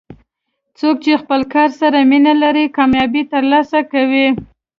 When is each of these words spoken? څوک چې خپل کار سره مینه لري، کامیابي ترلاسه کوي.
څوک 0.79 0.95
چې 1.05 1.21
خپل 1.23 1.41
کار 1.53 1.69
سره 1.81 1.97
مینه 2.09 2.33
لري، 2.43 2.65
کامیابي 2.77 3.23
ترلاسه 3.33 3.79
کوي. 3.91 4.27